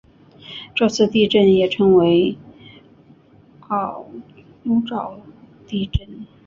[0.73, 2.35] 这次地震也称为
[3.67, 4.07] 奥
[4.65, 5.21] 尻岛
[5.67, 6.25] 地震。